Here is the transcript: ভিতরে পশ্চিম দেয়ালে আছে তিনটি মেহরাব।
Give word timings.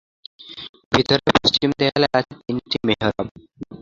ভিতরে 0.91 1.29
পশ্চিম 1.35 1.69
দেয়ালে 1.79 2.07
আছে 2.17 2.33
তিনটি 2.41 2.77
মেহরাব। 2.87 3.25